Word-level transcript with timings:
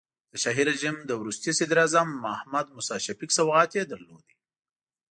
د 0.31 0.33
شاهي 0.43 0.63
رژیم 0.71 0.95
د 1.09 1.11
وروستي 1.21 1.51
صدراعظم 1.59 2.07
محمد 2.25 2.65
موسی 2.75 2.97
شفیق 3.07 3.29
سوغات 3.37 3.71
یې 3.77 3.83
درلود. 3.91 4.25